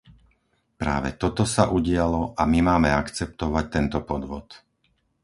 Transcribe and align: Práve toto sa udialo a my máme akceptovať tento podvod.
Práve 0.81 1.09
toto 1.21 1.43
sa 1.55 1.63
udialo 1.77 2.21
a 2.33 2.43
my 2.51 2.57
máme 2.69 2.89
akceptovať 3.01 3.65
tento 3.75 3.97
podvod. 4.09 4.47